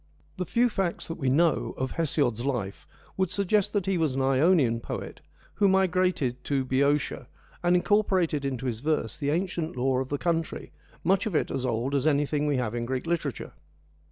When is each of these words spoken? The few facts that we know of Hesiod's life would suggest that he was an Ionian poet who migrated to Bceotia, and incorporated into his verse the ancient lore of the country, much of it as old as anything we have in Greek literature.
The 0.37 0.47
few 0.47 0.67
facts 0.67 1.07
that 1.07 1.19
we 1.19 1.29
know 1.29 1.75
of 1.77 1.91
Hesiod's 1.91 2.43
life 2.43 2.87
would 3.17 3.29
suggest 3.29 3.71
that 3.73 3.85
he 3.85 3.99
was 3.99 4.15
an 4.15 4.21
Ionian 4.23 4.79
poet 4.79 5.21
who 5.53 5.67
migrated 5.67 6.43
to 6.45 6.65
Bceotia, 6.65 7.27
and 7.61 7.75
incorporated 7.75 8.43
into 8.43 8.65
his 8.65 8.79
verse 8.79 9.15
the 9.19 9.29
ancient 9.29 9.75
lore 9.77 10.01
of 10.01 10.09
the 10.09 10.17
country, 10.17 10.71
much 11.03 11.27
of 11.27 11.35
it 11.35 11.51
as 11.51 11.67
old 11.67 11.93
as 11.93 12.07
anything 12.07 12.47
we 12.47 12.57
have 12.57 12.73
in 12.73 12.87
Greek 12.87 13.05
literature. 13.05 13.53